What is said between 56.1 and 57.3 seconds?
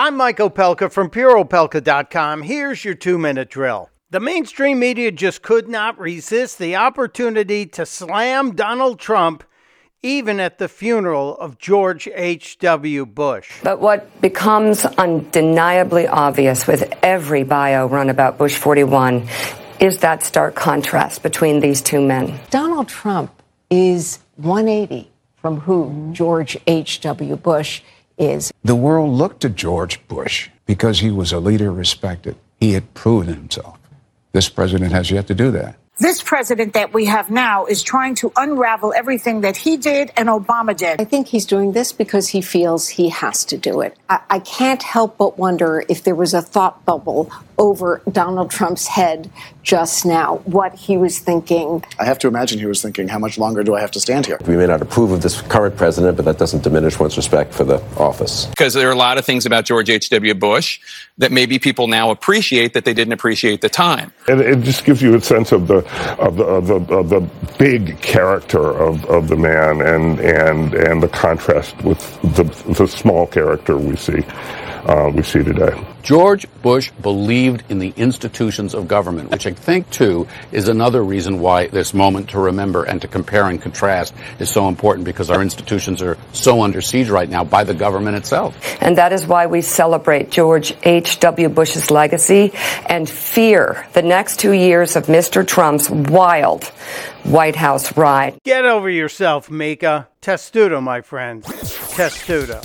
but that doesn't diminish one's